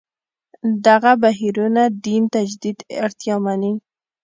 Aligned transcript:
دغه 0.85 1.11
بهیرونه 1.21 1.83
دین 2.05 2.23
تجدید 2.35 2.77
اړتیا 3.03 3.35
مني. 3.45 3.73